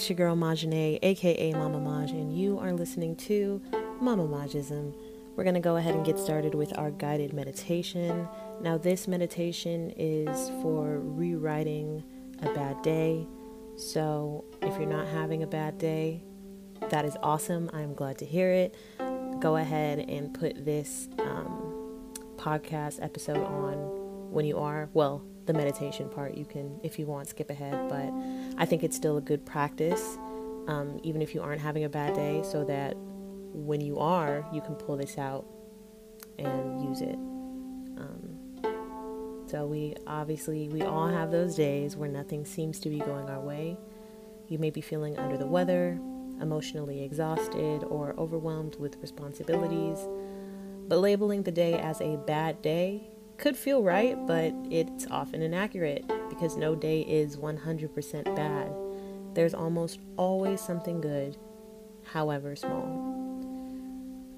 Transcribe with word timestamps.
It's 0.00 0.08
your 0.08 0.16
girl 0.16 0.34
Majane, 0.34 0.98
aka 1.02 1.52
Mama 1.52 1.78
Maj, 1.78 2.10
and 2.12 2.34
you 2.34 2.58
are 2.58 2.72
listening 2.72 3.16
to 3.16 3.60
Mama 4.00 4.26
Majism. 4.26 4.94
We're 5.36 5.44
going 5.44 5.56
to 5.56 5.60
go 5.60 5.76
ahead 5.76 5.94
and 5.94 6.06
get 6.06 6.18
started 6.18 6.54
with 6.54 6.72
our 6.78 6.90
guided 6.90 7.34
meditation. 7.34 8.26
Now, 8.62 8.78
this 8.78 9.06
meditation 9.06 9.92
is 9.98 10.48
for 10.62 11.00
rewriting 11.00 12.02
a 12.40 12.46
bad 12.54 12.80
day. 12.80 13.26
So, 13.76 14.46
if 14.62 14.74
you're 14.78 14.88
not 14.88 15.06
having 15.06 15.42
a 15.42 15.46
bad 15.46 15.76
day, 15.76 16.24
that 16.88 17.04
is 17.04 17.18
awesome. 17.22 17.68
I'm 17.74 17.92
glad 17.92 18.16
to 18.20 18.24
hear 18.24 18.50
it. 18.52 18.74
Go 19.38 19.56
ahead 19.56 19.98
and 19.98 20.32
put 20.32 20.64
this 20.64 21.10
um, 21.18 22.06
podcast 22.36 23.04
episode 23.04 23.44
on 23.44 24.32
when 24.32 24.46
you 24.46 24.56
are. 24.56 24.88
Well, 24.94 25.22
the 25.46 25.52
meditation 25.52 26.08
part, 26.08 26.34
you 26.34 26.44
can, 26.44 26.78
if 26.82 26.98
you 26.98 27.06
want, 27.06 27.28
skip 27.28 27.50
ahead. 27.50 27.88
But 27.88 28.12
I 28.58 28.66
think 28.66 28.82
it's 28.82 28.96
still 28.96 29.16
a 29.16 29.20
good 29.20 29.44
practice, 29.44 30.16
um, 30.68 31.00
even 31.02 31.22
if 31.22 31.34
you 31.34 31.42
aren't 31.42 31.60
having 31.60 31.84
a 31.84 31.88
bad 31.88 32.14
day, 32.14 32.42
so 32.42 32.64
that 32.64 32.96
when 33.52 33.80
you 33.80 33.98
are, 33.98 34.46
you 34.52 34.60
can 34.60 34.74
pull 34.74 34.96
this 34.96 35.18
out 35.18 35.46
and 36.38 36.84
use 36.88 37.00
it. 37.00 37.16
Um, 37.98 38.40
so 39.46 39.66
we 39.66 39.96
obviously 40.06 40.68
we 40.68 40.82
all 40.82 41.08
have 41.08 41.32
those 41.32 41.56
days 41.56 41.96
where 41.96 42.08
nothing 42.08 42.44
seems 42.44 42.78
to 42.80 42.88
be 42.88 42.98
going 42.98 43.28
our 43.28 43.40
way. 43.40 43.76
You 44.48 44.58
may 44.58 44.70
be 44.70 44.80
feeling 44.80 45.18
under 45.18 45.36
the 45.36 45.46
weather, 45.46 45.98
emotionally 46.40 47.02
exhausted, 47.02 47.84
or 47.84 48.14
overwhelmed 48.16 48.76
with 48.76 48.96
responsibilities. 49.02 49.98
But 50.88 50.98
labeling 50.98 51.42
the 51.42 51.52
day 51.52 51.74
as 51.74 52.00
a 52.00 52.16
bad 52.16 52.62
day 52.62 53.10
could 53.40 53.56
feel 53.56 53.82
right, 53.82 54.18
but 54.26 54.52
it's 54.70 55.06
often 55.10 55.40
inaccurate 55.40 56.06
because 56.28 56.58
no 56.58 56.74
day 56.74 57.00
is 57.00 57.38
100% 57.38 58.36
bad. 58.36 58.70
There's 59.32 59.54
almost 59.54 59.98
always 60.18 60.60
something 60.60 61.00
good, 61.00 61.38
however 62.04 62.54
small. 62.54 62.84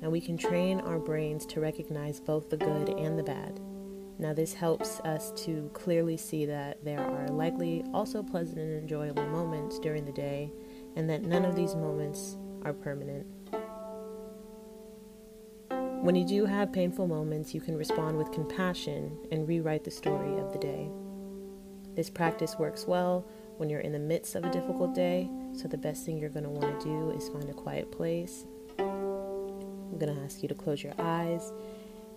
And 0.03 0.13
we 0.13 0.21
can 0.21 0.39
train 0.39 0.81
our 0.81 1.01
brains 1.01 1.45
to 1.47 1.61
recognize 1.61 2.21
both 2.21 2.49
the 2.49 2.57
good 2.57 2.91
and 2.91 3.19
the 3.19 3.25
bad. 3.25 3.59
Now, 4.21 4.33
this 4.33 4.55
helps 4.55 5.01
us 5.01 5.33
to 5.45 5.69
clearly 5.75 6.17
see 6.17 6.47
that 6.47 6.85
there 6.85 7.01
are 7.01 7.27
likely 7.27 7.85
also 7.93 8.23
pleasant 8.23 8.59
and 8.59 8.79
enjoyable 8.79 9.27
moments 9.27 9.81
during 9.81 10.05
the 10.05 10.13
day, 10.13 10.53
and 10.95 11.11
that 11.11 11.23
none 11.23 11.45
of 11.45 11.57
these 11.57 11.75
moments 11.75 12.37
are 12.65 12.73
permanent. 12.73 13.27
When 16.03 16.17
you 16.17 16.25
do 16.25 16.47
have 16.47 16.73
painful 16.73 17.07
moments, 17.07 17.55
you 17.55 17.61
can 17.61 17.77
respond 17.77 18.19
with 18.19 18.33
compassion 18.33 19.17
and 19.31 19.47
rewrite 19.47 19.85
the 19.85 19.93
story 19.93 20.37
of 20.41 20.53
the 20.53 20.59
day. 20.59 20.91
This 21.95 22.11
practice 22.11 22.59
works 22.59 22.89
well 22.89 23.25
when 23.59 23.71
you're 23.71 23.79
in 23.79 23.93
the 23.93 24.01
midst 24.01 24.35
of 24.35 24.45
a 24.45 24.51
difficult 24.51 24.97
day, 24.97 25.31
so 25.53 25.69
the 25.69 25.79
best 25.79 26.05
thing 26.05 26.19
you're 26.19 26.29
going 26.29 26.43
to 26.43 26.51
want 26.51 26.81
to 26.81 26.85
do 26.85 27.13
is 27.13 27.29
find 27.29 27.49
a 27.49 27.55
quiet 27.55 27.93
place. 27.93 28.47
I'm 28.81 29.97
going 29.97 30.13
to 30.13 30.21
ask 30.25 30.43
you 30.43 30.49
to 30.49 30.57
close 30.57 30.83
your 30.83 30.95
eyes 30.99 31.53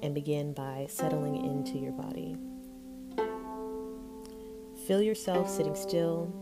and 0.02 0.16
begin 0.16 0.54
by 0.54 0.88
settling 0.90 1.46
into 1.46 1.78
your 1.78 1.92
body. 1.92 2.38
Feel 4.88 5.04
yourself 5.04 5.48
sitting 5.48 5.76
still, 5.76 6.34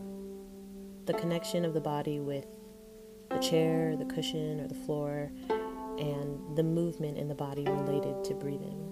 the 1.04 1.12
connection 1.12 1.66
of 1.66 1.74
the 1.74 1.80
body 1.82 2.20
with 2.20 2.46
the 3.28 3.38
chair, 3.38 3.96
the 3.96 4.06
cushion, 4.06 4.60
or 4.60 4.66
the 4.66 4.74
floor 4.74 5.30
and 5.98 6.56
the 6.56 6.62
movement 6.62 7.18
in 7.18 7.28
the 7.28 7.34
body 7.34 7.64
related 7.64 8.24
to 8.24 8.34
breathing. 8.34 8.90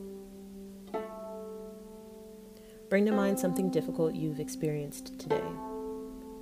Bring 2.89 3.07
to 3.07 3.13
mind 3.13 3.39
something 3.39 3.71
difficult 3.71 4.15
you've 4.15 4.41
experienced 4.41 5.19
today. 5.19 5.43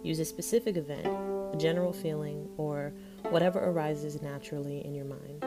Use 0.02 0.18
a 0.18 0.24
specific 0.24 0.76
event, 0.76 1.06
a 1.06 1.56
general 1.56 1.92
feeling, 1.92 2.48
or 2.56 2.92
whatever 3.28 3.60
arises 3.60 4.20
naturally 4.20 4.84
in 4.84 4.94
your 4.94 5.04
mind. 5.04 5.44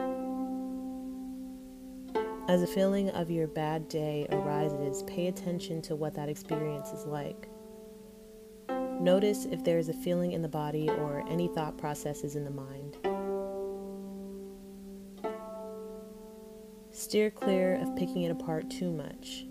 As 2.48 2.62
a 2.62 2.66
feeling 2.66 3.10
of 3.10 3.30
your 3.30 3.46
bad 3.46 3.88
day 3.88 4.26
arises, 4.30 5.02
pay 5.04 5.26
attention 5.26 5.82
to 5.82 5.96
what 5.96 6.14
that 6.14 6.28
experience 6.28 6.90
is 6.90 7.04
like. 7.06 7.48
Notice 9.00 9.46
if 9.46 9.64
there 9.64 9.78
is 9.78 9.88
a 9.88 9.94
feeling 9.94 10.32
in 10.32 10.42
the 10.42 10.48
body 10.48 10.88
or 10.88 11.24
any 11.28 11.48
thought 11.48 11.76
processes 11.76 12.36
in 12.36 12.44
the 12.44 12.50
mind. 12.50 12.96
Steer 17.04 17.30
clear 17.30 17.74
of 17.82 17.94
picking 17.96 18.22
it 18.22 18.30
apart 18.30 18.70
too 18.70 18.90
much. 18.90 19.44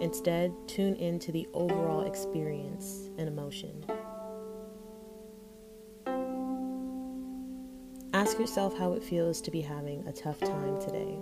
Instead, 0.00 0.50
tune 0.66 0.94
into 0.94 1.30
the 1.30 1.46
overall 1.52 2.06
experience 2.06 3.10
and 3.18 3.28
emotion. 3.28 3.84
Ask 8.14 8.38
yourself 8.38 8.78
how 8.78 8.94
it 8.94 9.04
feels 9.04 9.42
to 9.42 9.50
be 9.50 9.60
having 9.60 10.08
a 10.08 10.12
tough 10.12 10.40
time 10.40 10.80
today. 10.80 11.18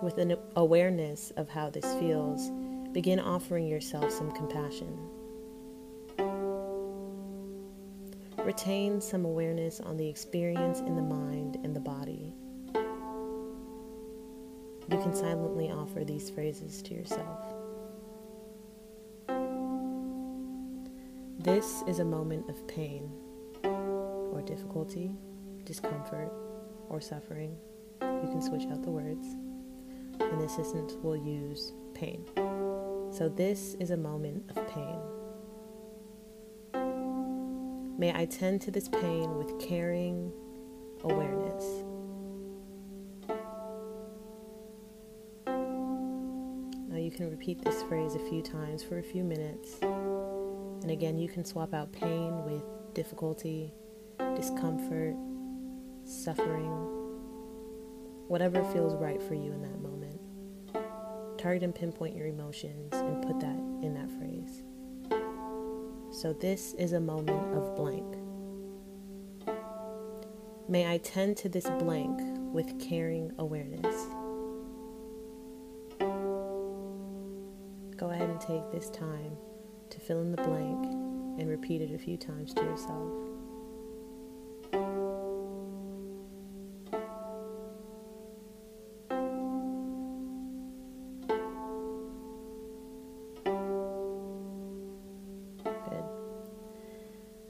With 0.00 0.16
an 0.16 0.34
awareness 0.56 1.30
of 1.36 1.50
how 1.50 1.68
this 1.68 1.84
feels, 1.96 2.50
begin 2.92 3.20
offering 3.20 3.66
yourself 3.66 4.10
some 4.10 4.32
compassion. 4.32 4.98
Retain 8.38 9.02
some 9.02 9.26
awareness 9.26 9.78
on 9.78 9.98
the 9.98 10.08
experience 10.08 10.80
in 10.80 10.96
the 10.96 11.02
mind 11.02 11.58
and 11.62 11.76
the 11.76 11.80
body 11.80 12.32
you 14.90 14.98
can 14.98 15.14
silently 15.14 15.70
offer 15.70 16.04
these 16.04 16.30
phrases 16.30 16.82
to 16.82 16.94
yourself. 16.94 17.54
This 21.38 21.82
is 21.86 22.00
a 22.00 22.04
moment 22.04 22.48
of 22.50 22.66
pain 22.66 23.10
or 23.62 24.42
difficulty, 24.44 25.14
discomfort, 25.64 26.32
or 26.88 27.00
suffering. 27.00 27.56
You 28.02 28.28
can 28.30 28.42
switch 28.42 28.66
out 28.70 28.82
the 28.82 28.90
words. 28.90 29.26
An 30.18 30.40
assistant 30.40 31.02
will 31.02 31.16
use 31.16 31.72
pain. 31.94 32.24
So, 33.12 33.32
this 33.34 33.74
is 33.80 33.90
a 33.90 33.96
moment 33.96 34.50
of 34.56 34.68
pain. 34.68 34.98
May 37.98 38.12
I 38.14 38.26
tend 38.26 38.60
to 38.62 38.70
this 38.70 38.88
pain 38.88 39.36
with 39.36 39.58
caring 39.60 40.32
awareness. 41.04 41.84
Can 47.20 47.30
repeat 47.30 47.62
this 47.62 47.82
phrase 47.82 48.14
a 48.14 48.30
few 48.30 48.40
times 48.40 48.82
for 48.82 48.98
a 48.98 49.02
few 49.02 49.22
minutes. 49.22 49.76
And 49.82 50.90
again, 50.90 51.18
you 51.18 51.28
can 51.28 51.44
swap 51.44 51.74
out 51.74 51.92
pain 51.92 52.44
with 52.44 52.62
difficulty, 52.94 53.74
discomfort, 54.34 55.14
suffering, 56.04 56.70
whatever 58.26 58.64
feels 58.72 58.94
right 58.94 59.22
for 59.22 59.34
you 59.34 59.52
in 59.52 59.60
that 59.60 59.82
moment. 59.82 60.18
Target 61.36 61.62
and 61.62 61.74
pinpoint 61.74 62.16
your 62.16 62.26
emotions 62.26 62.94
and 62.94 63.22
put 63.22 63.38
that 63.40 63.58
in 63.82 63.92
that 63.92 64.10
phrase. 64.12 64.62
So, 66.10 66.32
this 66.32 66.72
is 66.78 66.94
a 66.94 67.00
moment 67.00 67.54
of 67.54 67.76
blank. 67.76 68.16
May 70.70 70.90
I 70.90 70.96
tend 70.98 71.36
to 71.38 71.50
this 71.50 71.68
blank 71.78 72.18
with 72.54 72.80
caring 72.80 73.30
awareness. 73.38 74.06
Take 78.50 78.72
this 78.72 78.90
time 78.90 79.36
to 79.90 80.00
fill 80.00 80.22
in 80.22 80.32
the 80.32 80.42
blank 80.42 80.84
and 81.38 81.48
repeat 81.48 81.80
it 81.80 81.94
a 81.94 81.98
few 81.98 82.16
times 82.16 82.52
to 82.52 82.62
yourself. 82.62 83.12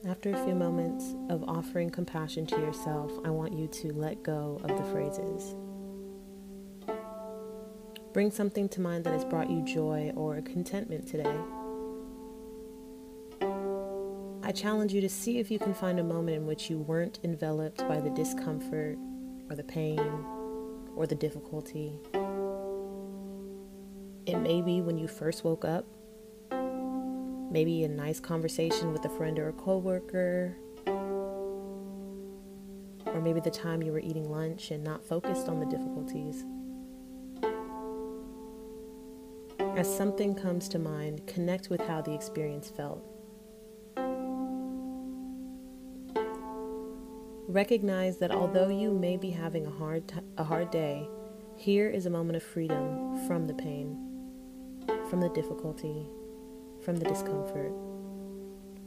After 0.07 0.35
a 0.35 0.45
few 0.45 0.55
moments 0.55 1.15
of 1.31 1.43
offering 1.49 1.89
compassion 1.89 2.45
to 2.47 2.57
yourself, 2.57 3.11
I 3.25 3.31
want 3.31 3.55
you 3.55 3.69
to 3.69 3.93
let 3.95 4.23
go 4.23 4.61
of 4.63 4.77
the 4.77 4.85
phrases. 4.91 5.55
Bring 8.13 8.33
something 8.33 8.69
to 8.71 8.81
mind 8.81 9.05
that 9.05 9.13
has 9.13 9.25
brought 9.25 9.49
you 9.49 9.63
joy 9.63 10.13
or 10.17 10.41
contentment 10.41 11.07
today. 11.07 11.37
I 14.43 14.51
challenge 14.53 14.93
you 14.93 15.01
to 15.01 15.09
see 15.09 15.39
if 15.39 15.49
you 15.49 15.61
can 15.61 15.75
find 15.75 16.01
a 16.01 16.03
moment 16.03 16.37
in 16.37 16.45
which 16.45 16.69
you 16.69 16.79
weren't 16.79 17.21
enveloped 17.23 17.87
by 17.87 18.01
the 18.01 18.11
discomfort 18.11 18.99
or 19.49 19.55
the 19.55 19.63
pain 19.63 20.01
or 20.97 21.07
the 21.07 21.15
difficulty. 21.15 22.01
It 24.27 24.39
may 24.39 24.61
be 24.61 24.81
when 24.81 24.99
you 24.99 25.07
first 25.07 25.45
woke 25.45 25.65
up, 25.65 25.87
maybe 27.53 27.85
a 27.85 27.89
nice 27.89 28.19
conversation 28.19 28.93
with 28.93 29.05
a 29.05 29.09
friend 29.09 29.39
or 29.39 29.51
a 29.51 29.53
coworker, 29.53 30.57
or 33.07 33.21
maybe 33.21 33.39
the 33.39 33.53
time 33.53 33.85
you 33.85 33.93
were 33.93 34.01
eating 34.01 34.29
lunch 34.29 34.73
and 34.73 34.83
not 34.83 35.05
focused 35.05 35.49
on 35.49 35.61
the 35.61 35.67
difficulties. 35.67 36.45
As 39.81 39.97
something 39.97 40.35
comes 40.35 40.69
to 40.69 40.79
mind, 40.79 41.27
connect 41.27 41.71
with 41.71 41.81
how 41.81 42.03
the 42.03 42.13
experience 42.13 42.69
felt. 42.69 43.03
Recognize 47.49 48.19
that 48.19 48.31
although 48.31 48.69
you 48.69 48.93
may 48.93 49.17
be 49.17 49.31
having 49.31 49.65
a 49.65 49.71
hard, 49.71 50.07
t- 50.07 50.17
a 50.37 50.45
hard 50.45 50.71
day, 50.71 51.09
here 51.57 51.89
is 51.89 52.05
a 52.05 52.11
moment 52.11 52.37
of 52.37 52.43
freedom 52.43 53.27
from 53.27 53.47
the 53.47 53.55
pain, 53.55 53.97
from 55.09 55.23
the 55.23 55.31
difficulty, 55.31 56.07
from 56.85 56.99
the 56.99 57.07
discomfort, 57.07 57.73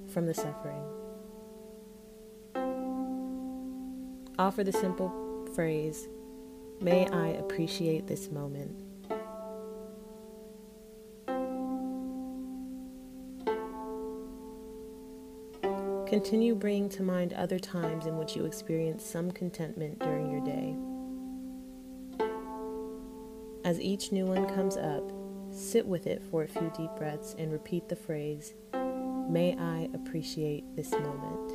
from 0.10 0.28
the 0.28 0.34
suffering. 0.36 0.84
Offer 4.38 4.64
the 4.64 4.72
simple 4.72 5.50
phrase, 5.56 6.08
May 6.82 7.08
I 7.08 7.30
appreciate 7.30 8.06
this 8.06 8.30
moment. 8.30 8.83
Continue 16.08 16.54
bringing 16.54 16.90
to 16.90 17.04
mind 17.04 17.34
other 17.34 17.58
times 17.58 18.06
in 18.06 18.18
which 18.18 18.36
you 18.36 18.46
experienced 18.46 19.10
some 19.10 19.32
contentment 19.32 20.00
during 20.00 20.30
your 20.30 20.42
day. 20.42 20.76
As 23.66 23.80
each 23.80 24.12
new 24.12 24.26
one 24.26 24.46
comes 24.48 24.78
up, 24.78 25.12
sit 25.52 25.88
with 25.88 26.06
it 26.06 26.22
for 26.30 26.44
a 26.44 26.48
few 26.48 26.72
deep 26.76 26.92
breaths 26.98 27.36
and 27.40 27.52
repeat 27.52 27.88
the 27.88 27.96
phrase, 27.96 28.54
May 29.30 29.56
I 29.58 29.90
appreciate 29.94 30.64
this 30.76 30.92
moment. 30.92 31.52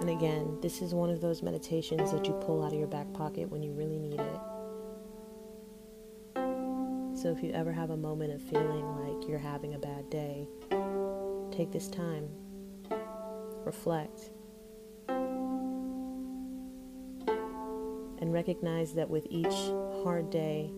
And 0.00 0.10
again, 0.10 0.58
this 0.60 0.82
is 0.82 0.94
one 0.94 1.10
of 1.10 1.20
those 1.20 1.42
meditations 1.42 2.12
that 2.12 2.26
you 2.26 2.34
pull 2.34 2.64
out 2.64 2.72
of 2.72 2.78
your 2.78 2.86
back 2.86 3.12
pocket 3.14 3.50
when 3.50 3.62
you 3.62 3.72
really 3.72 3.98
need 3.98 4.20
it. 4.20 4.40
So 7.20 7.30
if 7.30 7.42
you 7.42 7.50
ever 7.52 7.70
have 7.70 7.90
a 7.90 7.98
moment 7.98 8.32
of 8.32 8.40
feeling 8.40 8.96
like 8.96 9.28
you're 9.28 9.38
having 9.38 9.74
a 9.74 9.78
bad 9.78 10.08
day, 10.08 10.48
take 11.50 11.70
this 11.70 11.86
time, 11.86 12.26
reflect, 13.66 14.30
and 18.18 18.32
recognize 18.32 18.94
that 18.94 19.10
with 19.10 19.26
each 19.28 19.52
hard 20.02 20.30
day, 20.30 20.72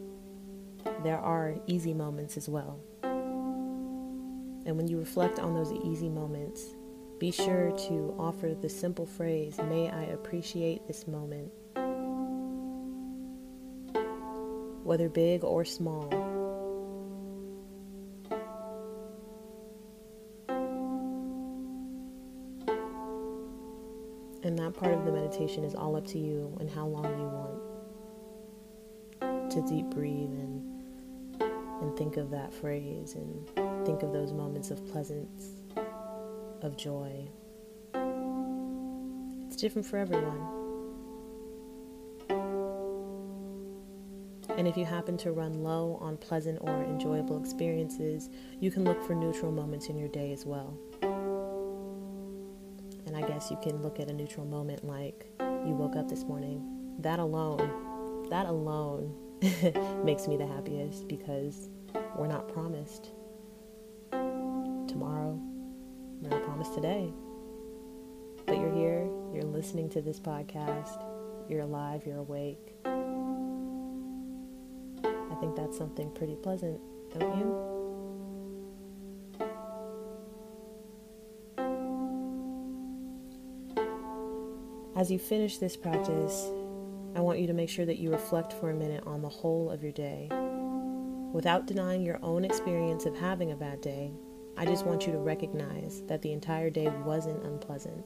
there 1.05 1.21
are 1.21 1.55
easy 1.69 1.95
moments 1.95 2.37
as 2.37 2.49
well. 2.49 2.81
And 3.05 4.77
when 4.77 4.89
you 4.89 4.99
reflect 4.99 5.39
on 5.39 5.55
those 5.55 5.71
easy 5.85 6.09
moments, 6.09 6.75
be 7.21 7.31
sure 7.31 7.71
to 7.87 8.17
offer 8.19 8.53
the 8.61 8.69
simple 8.69 9.07
phrase, 9.07 9.59
May 9.69 9.91
I 9.91 10.07
appreciate 10.07 10.89
this 10.89 11.07
moment. 11.07 11.53
Whether 14.83 15.09
big 15.09 15.45
or 15.45 15.65
small, 15.65 16.32
meditation 25.33 25.65
is 25.65 25.75
all 25.75 25.97
up 25.97 26.07
to 26.07 26.19
you 26.19 26.55
and 26.61 26.71
how 26.71 26.87
long 26.87 27.05
you 27.05 27.25
want 29.25 29.51
to 29.51 29.63
deep 29.63 29.87
breathe 29.91 30.31
and 30.31 30.69
and 31.41 31.97
think 31.97 32.17
of 32.17 32.31
that 32.31 32.53
phrase 32.53 33.15
and 33.17 33.47
think 33.85 34.03
of 34.03 34.13
those 34.13 34.33
moments 34.33 34.71
of 34.71 34.87
pleasance, 34.87 35.51
of 36.61 36.77
joy. 36.77 37.27
It's 39.47 39.57
different 39.57 39.87
for 39.87 39.97
everyone. 39.97 40.47
And 44.57 44.69
if 44.69 44.77
you 44.77 44.85
happen 44.85 45.17
to 45.19 45.33
run 45.33 45.65
low 45.65 45.99
on 46.01 46.19
pleasant 46.19 46.59
or 46.61 46.85
enjoyable 46.85 47.41
experiences, 47.41 48.31
you 48.61 48.71
can 48.71 48.85
look 48.85 49.03
for 49.03 49.17
neutral 49.17 49.51
moments 49.51 49.89
in 49.89 49.99
your 49.99 50.09
day 50.09 50.33
as 50.33 50.47
well. 50.47 50.79
And 53.13 53.23
I 53.23 53.29
guess 53.29 53.51
you 53.51 53.59
can 53.63 53.83
look 53.83 54.01
at 54.01 54.09
a 54.09 54.13
neutral 54.13 54.47
moment 54.47 54.87
like 54.87 55.27
you 55.39 55.75
woke 55.75 55.97
up 55.97 56.09
this 56.09 56.25
morning. 56.25 56.65
That 57.01 57.19
alone, 57.19 58.27
that 58.31 58.47
alone 58.47 59.15
makes 60.03 60.27
me 60.27 60.39
the 60.39 60.47
happiest 60.47 61.09
because 61.09 61.69
we're 62.17 62.27
not 62.27 62.49
promised 62.49 63.11
tomorrow. 64.11 65.39
We're 66.23 66.31
not 66.31 66.43
promised 66.43 66.73
today. 66.73 67.13
But 68.47 68.57
you're 68.57 68.73
here, 68.73 69.07
you're 69.35 69.43
listening 69.43 69.91
to 69.91 70.01
this 70.01 70.19
podcast, 70.19 71.05
you're 71.51 71.61
alive, 71.61 72.05
you're 72.07 72.17
awake. 72.17 72.77
I 75.05 75.35
think 75.39 75.55
that's 75.55 75.77
something 75.77 76.11
pretty 76.13 76.37
pleasant, 76.37 76.81
don't 77.19 77.37
you? 77.37 77.82
As 84.95 85.11
you 85.11 85.19
finish 85.19 85.57
this 85.57 85.75
practice, 85.75 86.51
I 87.17 87.21
want 87.21 87.39
you 87.39 87.47
to 87.47 87.55
make 87.55 87.71
sure 87.71 87.87
that 87.87 87.99
you 87.99 88.11
reflect 88.11 88.53
for 88.53 88.71
a 88.71 88.75
minute 88.75 89.03
on 89.07 89.23
the 89.23 89.29
whole 89.29 89.71
of 89.71 89.83
your 89.83 89.93
day. 89.93 90.29
Without 91.33 91.67
denying 91.67 92.03
your 92.03 92.19
own 92.23 92.45
experience 92.45 93.07
of 93.07 93.17
having 93.17 93.53
a 93.53 93.57
bad 93.57 93.81
day, 93.81 94.13
I 94.59 94.67
just 94.67 94.85
want 94.85 95.07
you 95.07 95.13
to 95.13 95.19
recognize 95.19 96.03
that 96.09 96.21
the 96.21 96.33
entire 96.33 96.69
day 96.69 96.89
wasn't 97.07 97.43
unpleasant. 97.43 98.05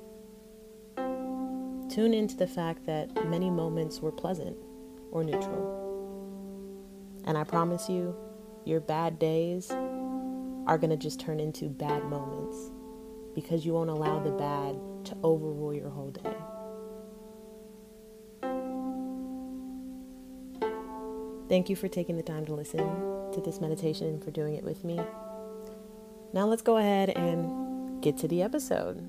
Tune 1.91 2.15
into 2.15 2.37
the 2.37 2.47
fact 2.47 2.87
that 2.87 3.29
many 3.29 3.51
moments 3.51 4.01
were 4.01 4.13
pleasant 4.13 4.57
or 5.11 5.25
neutral. 5.25 5.83
And 7.25 7.37
I 7.37 7.43
promise 7.43 7.89
you, 7.89 8.15
your 8.65 8.79
bad 8.79 9.19
days 9.19 9.73
are 9.73 10.79
going 10.79 10.91
to 10.91 10.97
just 10.97 11.19
turn 11.19 11.41
into 11.41 11.69
bad 11.69 12.05
moments 12.05 12.71
because 13.35 13.67
you 13.67 13.73
won't 13.73 13.91
allow 13.91 14.21
the 14.21 14.31
bad 14.31 14.77
to 15.07 15.17
overrule 15.25 15.75
your 15.75 15.91
whole 15.91 16.11
day. 16.11 16.37
Thank 21.49 21.71
you 21.71 21.77
for 21.77 21.87
taking 21.87 22.17
the 22.17 22.25
time 22.25 22.45
to 22.47 22.55
listen 22.55 22.81
to 23.33 23.41
this 23.41 23.61
meditation 23.61 24.09
and 24.09 24.25
for 24.25 24.33
doing 24.33 24.55
it 24.55 24.65
with 24.65 24.83
me. 24.83 25.01
Now 26.33 26.47
let's 26.47 26.63
go 26.63 26.77
ahead 26.77 27.11
and 27.11 28.03
get 28.03 28.17
to 28.19 28.29
the 28.29 28.43
episode. 28.43 29.09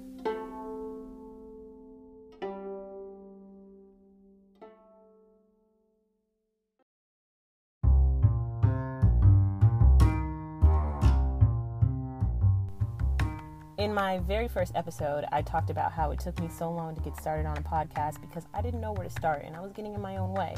In 13.79 13.93
my 13.93 14.19
very 14.19 14.47
first 14.47 14.73
episode, 14.75 15.25
I 15.31 15.41
talked 15.41 15.71
about 15.71 15.91
how 15.91 16.11
it 16.11 16.19
took 16.19 16.39
me 16.39 16.49
so 16.49 16.69
long 16.69 16.93
to 16.95 17.01
get 17.01 17.17
started 17.17 17.47
on 17.47 17.57
a 17.57 17.61
podcast 17.61 18.21
because 18.21 18.45
I 18.53 18.61
didn't 18.61 18.81
know 18.81 18.91
where 18.91 19.07
to 19.07 19.09
start 19.09 19.43
and 19.43 19.55
I 19.55 19.59
was 19.59 19.71
getting 19.71 19.95
in 19.95 20.01
my 20.01 20.17
own 20.17 20.33
way. 20.33 20.55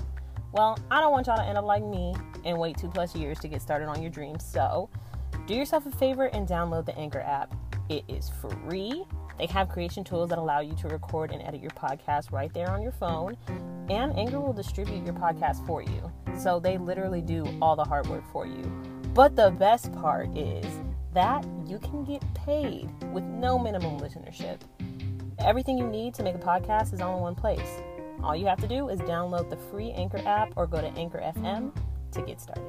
Well, 0.51 0.79
I 0.89 0.99
don't 0.99 1.11
want 1.11 1.27
y'all 1.27 1.37
to 1.37 1.43
end 1.43 1.57
up 1.57 1.65
like 1.65 1.83
me 1.83 2.15
and 2.43 2.57
wait 2.57 2.77
two 2.77 2.87
plus 2.87 3.15
years 3.15 3.39
to 3.39 3.47
get 3.47 3.61
started 3.61 3.87
on 3.87 4.01
your 4.01 4.09
dreams. 4.09 4.43
So, 4.43 4.89
do 5.45 5.53
yourself 5.53 5.85
a 5.85 5.91
favor 5.91 6.25
and 6.25 6.47
download 6.47 6.85
the 6.85 6.97
Anchor 6.97 7.21
app. 7.21 7.53
It 7.87 8.03
is 8.07 8.31
free. 8.41 9.03
They 9.37 9.45
have 9.47 9.69
creation 9.69 10.03
tools 10.03 10.29
that 10.29 10.37
allow 10.39 10.59
you 10.59 10.73
to 10.77 10.87
record 10.87 11.31
and 11.31 11.41
edit 11.43 11.61
your 11.61 11.71
podcast 11.71 12.31
right 12.31 12.53
there 12.53 12.69
on 12.71 12.81
your 12.81 12.91
phone, 12.91 13.37
and 13.89 14.17
Anchor 14.17 14.39
will 14.39 14.53
distribute 14.53 15.05
your 15.05 15.13
podcast 15.13 15.65
for 15.67 15.81
you. 15.83 16.11
So, 16.37 16.59
they 16.59 16.77
literally 16.77 17.21
do 17.21 17.45
all 17.61 17.75
the 17.75 17.83
hard 17.83 18.07
work 18.07 18.23
for 18.31 18.47
you. 18.47 18.63
But 19.13 19.35
the 19.35 19.51
best 19.51 19.91
part 19.93 20.35
is 20.35 20.65
that 21.13 21.45
you 21.67 21.79
can 21.79 22.03
get 22.05 22.23
paid 22.33 22.89
with 23.11 23.23
no 23.23 23.59
minimum 23.59 23.99
listenership. 23.99 24.59
Everything 25.39 25.77
you 25.77 25.87
need 25.87 26.13
to 26.15 26.23
make 26.23 26.35
a 26.35 26.39
podcast 26.39 26.93
is 26.93 27.01
all 27.01 27.15
in 27.17 27.21
one 27.21 27.35
place. 27.35 27.81
All 28.23 28.35
you 28.35 28.45
have 28.47 28.59
to 28.59 28.67
do 28.67 28.89
is 28.89 28.99
download 29.01 29.49
the 29.49 29.57
free 29.71 29.91
Anchor 29.91 30.21
app 30.25 30.51
or 30.55 30.67
go 30.67 30.81
to 30.81 30.87
Anchor 30.87 31.19
FM 31.19 31.73
to 32.11 32.21
get 32.21 32.41
started. 32.41 32.65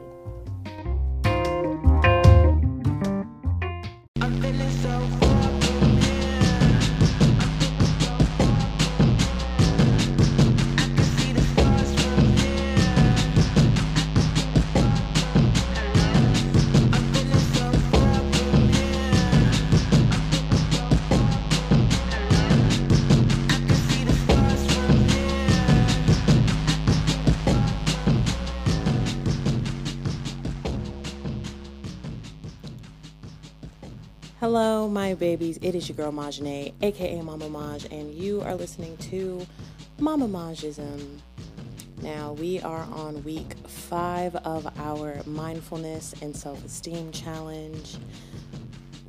Hello, 34.53 34.89
my 34.89 35.15
babies. 35.15 35.61
It 35.63 35.77
is 35.77 35.89
your 35.89 35.95
girl 35.95 36.11
Majane, 36.11 36.73
aka 36.83 37.23
Mama 37.23 37.49
Maj, 37.49 37.85
and 37.93 38.13
you 38.13 38.41
are 38.41 38.57
listening 38.57 38.97
to 38.97 39.47
Mama 40.01 40.27
Majism. 40.27 41.21
Now, 42.03 42.33
we 42.33 42.59
are 42.59 42.83
on 42.91 43.23
week 43.23 43.55
five 43.69 44.35
of 44.35 44.67
our 44.81 45.23
mindfulness 45.25 46.17
and 46.21 46.35
self 46.35 46.65
esteem 46.65 47.13
challenge. 47.13 47.97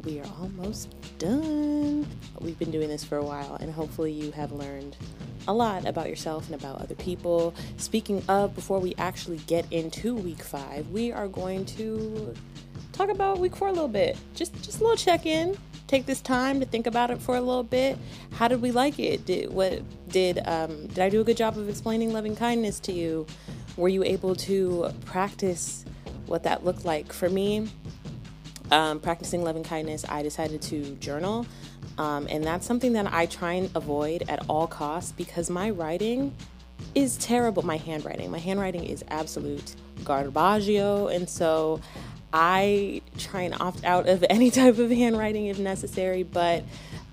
We 0.04 0.20
are 0.20 0.28
almost 0.40 0.94
done. 1.18 2.06
We've 2.40 2.60
been 2.60 2.70
doing 2.70 2.90
this 2.90 3.04
for 3.04 3.18
a 3.18 3.26
while, 3.26 3.56
and 3.56 3.74
hopefully, 3.74 4.12
you 4.12 4.30
have 4.34 4.52
learned 4.52 4.96
a 5.48 5.54
lot 5.54 5.88
about 5.88 6.08
yourself 6.08 6.46
and 6.46 6.54
about 6.54 6.82
other 6.82 6.94
people. 6.94 7.56
Speaking 7.78 8.22
of, 8.30 8.54
before 8.54 8.78
we 8.78 8.94
actually 9.00 9.38
get 9.48 9.66
into 9.72 10.14
week 10.14 10.44
five, 10.44 10.88
we 10.90 11.12
are 11.12 11.28
going 11.28 11.66
to 11.66 12.36
talk 13.02 13.16
about 13.16 13.40
week 13.40 13.56
four 13.56 13.68
a 13.68 13.72
little 13.72 13.88
bit. 13.88 14.18
Just, 14.36 14.54
just 14.64 14.80
a 14.80 14.84
little 14.84 14.98
check 14.98 15.26
in. 15.26 15.58
Take 15.88 16.06
this 16.06 16.22
time 16.22 16.60
to 16.60 16.66
think 16.66 16.86
about 16.88 17.10
it 17.10 17.20
for 17.20 17.36
a 17.36 17.42
little 17.42 17.64
bit. 17.64 17.98
How 18.34 18.48
did 18.48 18.62
we 18.62 18.72
like 18.72 19.00
it? 19.00 19.26
Did 19.26 19.52
what 19.52 19.82
did 20.10 20.40
um, 20.48 20.88
did 20.88 21.00
I 21.00 21.10
do 21.10 21.20
a 21.20 21.24
good 21.24 21.36
job 21.36 21.58
of 21.58 21.68
explaining 21.68 22.14
loving 22.14 22.36
kindness 22.36 22.80
to 22.82 22.94
you? 22.94 23.26
Were 23.76 23.90
you 23.90 24.04
able 24.04 24.36
to 24.36 24.92
practice 25.06 25.84
what 26.28 26.44
that 26.44 26.64
looked 26.64 26.86
like? 26.86 27.12
For 27.12 27.30
me, 27.30 27.68
um, 28.72 29.00
practicing 29.00 29.44
loving 29.44 29.64
kindness, 29.64 30.06
I 30.08 30.22
decided 30.22 30.62
to 30.64 30.96
journal. 30.96 31.46
Um, 31.98 32.28
and 32.30 32.44
that's 32.44 32.66
something 32.66 32.94
that 32.94 33.12
I 33.12 33.26
try 33.26 33.54
and 33.54 33.70
avoid 33.76 34.24
at 34.30 34.46
all 34.48 34.68
costs 34.68 35.12
because 35.12 35.50
my 35.50 35.72
writing 35.72 36.34
is 36.96 37.18
terrible. 37.18 37.64
My 37.64 37.78
handwriting, 37.78 38.32
my 38.32 38.40
handwriting 38.40 38.86
is 38.86 39.04
absolute 39.10 39.76
garbaggio. 40.04 41.14
And 41.14 41.30
so 41.30 41.82
I 42.34 43.02
try 43.18 43.42
and 43.42 43.56
opt 43.60 43.84
out 43.84 44.08
of 44.08 44.24
any 44.30 44.52
type 44.52 44.78
of 44.78 44.90
handwriting 44.90 45.48
if 45.48 45.60
necessary, 45.60 46.24
but 46.24 46.64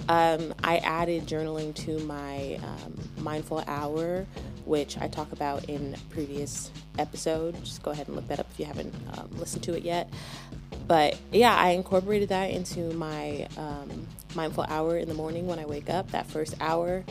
um, 0.09 0.55
I 0.65 0.79
added 0.79 1.27
journaling 1.27 1.75
to 1.87 1.99
my 2.01 2.59
um, 2.63 2.99
mindful 3.19 3.63
hour, 3.67 4.27
which 4.65 4.97
I 4.99 5.09
talk 5.09 5.33
about 5.33 5.65
in 5.65 5.97
previous 6.11 6.71
episode. 6.99 7.63
Just 7.65 7.83
go 7.83 7.91
ahead 7.91 8.07
and 8.07 8.17
look 8.17 8.29
that 8.29 8.41
up 8.41 8.47
if 8.53 8.59
you 8.59 8.67
haven't 8.67 8.95
um, 9.17 9.29
listened 9.39 9.65
to 9.65 9.75
it 9.77 9.83
yet. 9.83 10.11
But 10.87 11.19
yeah, 11.31 11.55
I 11.55 11.71
incorporated 11.71 12.31
that 12.31 12.51
into 12.51 12.93
my 12.95 13.47
um, 13.59 14.07
mindful 14.35 14.65
hour 14.69 14.97
in 14.97 15.09
the 15.09 15.15
morning 15.15 15.47
when 15.47 15.59
I 15.59 15.67
wake 15.67 15.91
up. 15.91 16.11
That 16.13 16.27
first 16.27 16.55
hour, 16.61 17.05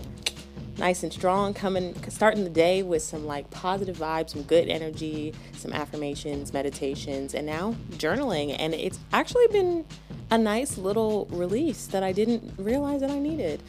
nice 0.77 1.03
and 1.03 1.11
strong, 1.11 1.53
coming 1.53 1.95
starting 2.09 2.43
the 2.43 2.49
day 2.49 2.83
with 2.83 3.01
some 3.01 3.25
like 3.25 3.49
positive 3.49 3.97
vibes, 3.97 4.31
some 4.31 4.43
good 4.43 4.69
energy, 4.69 5.33
some 5.53 5.73
affirmations, 5.73 6.53
meditations, 6.53 7.33
and 7.33 7.45
now 7.45 7.75
journaling. 7.91 8.55
And 8.57 8.73
it's 8.73 8.99
actually 9.11 9.47
been 9.47 9.85
a 10.29 10.37
nice 10.37 10.77
little 10.77 11.25
release 11.31 11.87
that 11.87 12.03
I 12.03 12.11
didn't 12.11 12.53
realize 12.57 13.01
that 13.01 13.11
I 13.11 13.19
needed. 13.19 13.63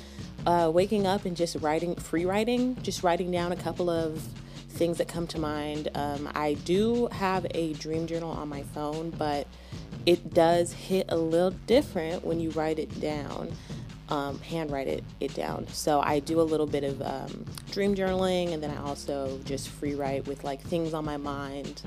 Uh, 0.46 0.70
waking 0.72 1.06
up 1.06 1.24
and 1.24 1.36
just 1.36 1.56
writing, 1.56 1.94
free 1.96 2.24
writing, 2.24 2.80
just 2.82 3.02
writing 3.02 3.30
down 3.30 3.52
a 3.52 3.56
couple 3.56 3.90
of 3.90 4.22
things 4.70 4.98
that 4.98 5.08
come 5.08 5.26
to 5.26 5.38
mind. 5.38 5.88
Um, 5.94 6.30
I 6.34 6.54
do 6.54 7.08
have 7.08 7.46
a 7.50 7.72
dream 7.74 8.06
journal 8.06 8.30
on 8.30 8.48
my 8.48 8.62
phone, 8.62 9.10
but 9.10 9.46
it 10.06 10.32
does 10.32 10.72
hit 10.72 11.06
a 11.08 11.16
little 11.16 11.50
different 11.66 12.24
when 12.24 12.40
you 12.40 12.50
write 12.50 12.78
it 12.78 13.00
down 13.00 13.52
um, 14.08 14.38
handwrite 14.40 14.88
it, 14.88 15.04
it 15.20 15.34
down. 15.34 15.66
So 15.68 16.00
I 16.00 16.20
do 16.20 16.40
a 16.40 16.42
little 16.42 16.66
bit 16.66 16.84
of 16.84 17.02
um, 17.02 17.44
dream 17.70 17.94
journaling 17.94 18.52
and 18.52 18.62
then 18.62 18.70
I 18.70 18.82
also 18.82 19.38
just 19.44 19.68
free 19.68 19.94
write 19.94 20.26
with 20.26 20.44
like 20.44 20.60
things 20.60 20.94
on 20.94 21.04
my 21.04 21.16
mind. 21.16 21.82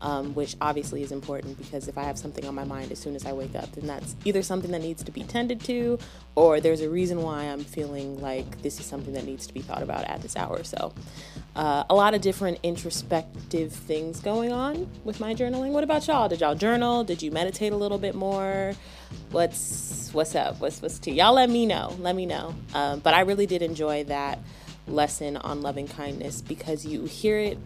Um, 0.00 0.32
which 0.36 0.54
obviously 0.60 1.02
is 1.02 1.10
important 1.10 1.58
because 1.58 1.88
if 1.88 1.98
I 1.98 2.04
have 2.04 2.16
something 2.16 2.46
on 2.46 2.54
my 2.54 2.62
mind 2.62 2.92
as 2.92 3.00
soon 3.00 3.16
as 3.16 3.26
I 3.26 3.32
wake 3.32 3.56
up, 3.56 3.72
then 3.72 3.88
that's 3.88 4.14
either 4.24 4.44
something 4.44 4.70
that 4.70 4.80
needs 4.80 5.02
to 5.02 5.10
be 5.10 5.24
tended 5.24 5.60
to, 5.64 5.98
or 6.36 6.60
there's 6.60 6.82
a 6.82 6.88
reason 6.88 7.20
why 7.20 7.46
I'm 7.46 7.64
feeling 7.64 8.20
like 8.20 8.62
this 8.62 8.78
is 8.78 8.86
something 8.86 9.12
that 9.14 9.24
needs 9.24 9.48
to 9.48 9.54
be 9.54 9.60
thought 9.60 9.82
about 9.82 10.04
at 10.04 10.22
this 10.22 10.36
hour. 10.36 10.62
So, 10.62 10.92
uh, 11.58 11.82
a 11.90 11.94
lot 11.94 12.14
of 12.14 12.20
different 12.20 12.56
introspective 12.62 13.72
things 13.72 14.20
going 14.20 14.52
on 14.52 14.88
with 15.02 15.18
my 15.18 15.34
journaling. 15.34 15.72
What 15.72 15.82
about 15.82 16.06
y'all? 16.06 16.28
Did 16.28 16.40
y'all 16.40 16.54
journal? 16.54 17.02
Did 17.02 17.20
you 17.20 17.32
meditate 17.32 17.72
a 17.72 17.76
little 17.76 17.98
bit 17.98 18.14
more? 18.14 18.74
What's 19.32 20.10
what's 20.12 20.36
up? 20.36 20.60
What's 20.60 20.80
what's 20.80 21.00
to 21.00 21.10
y'all? 21.10 21.34
Let 21.34 21.50
me 21.50 21.66
know. 21.66 21.96
Let 21.98 22.14
me 22.14 22.26
know. 22.26 22.54
Um, 22.74 23.00
but 23.00 23.12
I 23.12 23.22
really 23.22 23.46
did 23.46 23.62
enjoy 23.62 24.04
that 24.04 24.38
lesson 24.86 25.36
on 25.36 25.60
loving 25.60 25.88
kindness 25.88 26.42
because 26.42 26.86
you 26.86 27.06
hear 27.06 27.38
it 27.38 27.58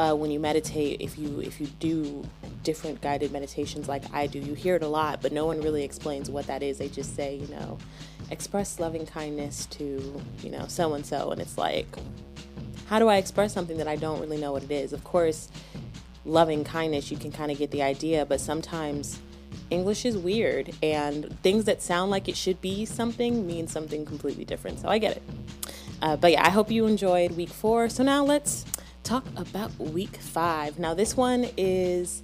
uh, 0.00 0.14
when 0.14 0.32
you 0.32 0.40
meditate. 0.40 1.00
If 1.00 1.16
you 1.16 1.38
if 1.40 1.60
you 1.60 1.68
do 1.78 2.28
different 2.64 3.00
guided 3.00 3.30
meditations 3.30 3.88
like 3.88 4.02
I 4.12 4.26
do, 4.26 4.40
you 4.40 4.54
hear 4.54 4.74
it 4.74 4.82
a 4.82 4.88
lot, 4.88 5.22
but 5.22 5.30
no 5.30 5.46
one 5.46 5.60
really 5.60 5.84
explains 5.84 6.28
what 6.28 6.48
that 6.48 6.64
is. 6.64 6.78
They 6.78 6.88
just 6.88 7.14
say, 7.14 7.36
you 7.36 7.46
know, 7.46 7.78
express 8.32 8.80
loving 8.80 9.06
kindness 9.06 9.66
to 9.66 10.20
you 10.42 10.50
know 10.50 10.66
so 10.66 10.94
and 10.94 11.06
so, 11.06 11.30
and 11.30 11.40
it's 11.40 11.56
like 11.56 11.86
how 12.88 12.98
do 12.98 13.08
I 13.08 13.16
express 13.16 13.52
something 13.52 13.76
that 13.78 13.88
I 13.88 13.96
don't 13.96 14.20
really 14.20 14.38
know 14.38 14.52
what 14.52 14.62
it 14.62 14.70
is? 14.70 14.92
Of 14.92 15.04
course, 15.04 15.48
loving 16.24 16.64
kindness, 16.64 17.10
you 17.10 17.16
can 17.16 17.30
kind 17.30 17.50
of 17.50 17.58
get 17.58 17.70
the 17.70 17.82
idea, 17.82 18.24
but 18.24 18.40
sometimes 18.40 19.18
English 19.70 20.04
is 20.04 20.16
weird 20.16 20.74
and 20.82 21.38
things 21.42 21.64
that 21.64 21.82
sound 21.82 22.10
like 22.10 22.28
it 22.28 22.36
should 22.36 22.60
be 22.60 22.86
something 22.86 23.46
mean 23.46 23.68
something 23.68 24.06
completely 24.06 24.44
different. 24.44 24.80
So 24.80 24.88
I 24.88 24.98
get 24.98 25.18
it. 25.18 25.22
Uh, 26.00 26.16
but 26.16 26.32
yeah, 26.32 26.46
I 26.46 26.50
hope 26.50 26.70
you 26.70 26.86
enjoyed 26.86 27.32
week 27.32 27.50
four. 27.50 27.88
So 27.88 28.02
now 28.02 28.24
let's 28.24 28.64
talk 29.02 29.24
about 29.36 29.76
week 29.78 30.16
five. 30.16 30.78
Now, 30.78 30.94
this 30.94 31.16
one 31.16 31.46
is 31.56 32.22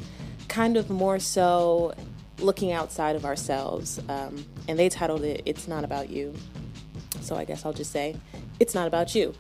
kind 0.49 0.77
of 0.77 0.89
more 0.91 1.19
so 1.19 1.95
looking 2.39 2.73
outside 2.73 3.17
of 3.17 3.25
ourselves. 3.25 4.01
Um, 4.09 4.45
and 4.69 4.79
they 4.79 4.89
titled 4.89 5.25
it, 5.25 5.43
It's 5.45 5.69
Not 5.69 5.85
About 5.85 6.09
You. 6.09 6.35
So 7.21 7.37
I 7.37 7.45
guess 7.45 7.65
I'll 7.65 7.73
just 7.73 7.91
say, 7.91 8.17
It's 8.61 8.75
Not 8.75 8.87
About 8.87 9.15
You. 9.15 9.35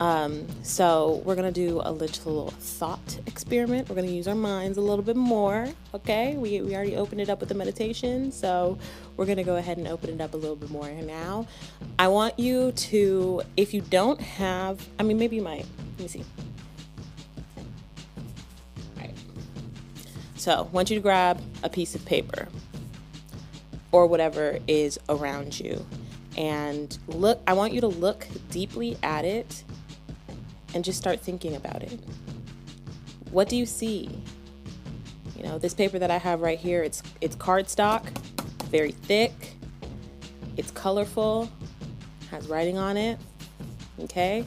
Um, 0.00 0.46
so 0.62 1.20
we're 1.26 1.34
gonna 1.34 1.52
do 1.52 1.82
a 1.84 1.92
little 1.92 2.50
thought 2.58 3.18
experiment. 3.26 3.88
We're 3.88 3.96
gonna 3.96 4.08
use 4.08 4.26
our 4.26 4.34
minds 4.34 4.78
a 4.78 4.80
little 4.80 5.04
bit 5.04 5.16
more. 5.16 5.68
Okay, 5.92 6.36
we 6.36 6.62
we 6.62 6.74
already 6.74 6.96
opened 6.96 7.20
it 7.20 7.28
up 7.28 7.40
with 7.40 7.50
the 7.50 7.54
meditation, 7.54 8.32
so 8.32 8.78
we're 9.16 9.26
gonna 9.26 9.44
go 9.44 9.56
ahead 9.56 9.76
and 9.76 9.86
open 9.86 10.08
it 10.08 10.20
up 10.20 10.32
a 10.32 10.38
little 10.38 10.56
bit 10.56 10.70
more 10.70 10.90
now. 10.90 11.46
I 11.98 12.08
want 12.08 12.38
you 12.38 12.72
to, 12.72 13.42
if 13.58 13.74
you 13.74 13.82
don't 13.82 14.20
have, 14.20 14.88
I 14.98 15.02
mean, 15.02 15.18
maybe 15.18 15.36
you 15.36 15.42
might. 15.42 15.66
Let 15.98 16.00
me 16.00 16.08
see. 16.08 16.24
All 17.58 19.02
right. 19.02 19.14
So 20.36 20.52
I 20.52 20.60
want 20.62 20.88
you 20.88 20.96
to 20.96 21.02
grab 21.02 21.42
a 21.62 21.68
piece 21.68 21.94
of 21.94 22.04
paper 22.06 22.48
or 23.92 24.06
whatever 24.06 24.58
is 24.66 24.98
around 25.08 25.60
you 25.60 25.84
and 26.40 26.98
look 27.08 27.40
i 27.46 27.52
want 27.52 27.72
you 27.72 27.80
to 27.80 27.88
look 27.88 28.26
deeply 28.50 28.96
at 29.02 29.24
it 29.24 29.62
and 30.74 30.84
just 30.84 30.98
start 30.98 31.20
thinking 31.20 31.56
about 31.56 31.82
it. 31.82 31.98
What 33.30 33.48
do 33.48 33.56
you 33.56 33.66
see? 33.66 34.08
You 35.36 35.44
know, 35.44 35.58
this 35.58 35.74
paper 35.74 35.98
that 35.98 36.10
I 36.10 36.18
have 36.18 36.40
right 36.40 36.58
here, 36.58 36.82
it's 36.82 37.02
it's 37.20 37.36
cardstock, 37.36 38.08
very 38.66 38.92
thick. 38.92 39.32
It's 40.56 40.70
colorful, 40.70 41.50
has 42.30 42.46
writing 42.48 42.76
on 42.76 42.96
it. 42.96 43.18
Okay? 44.00 44.44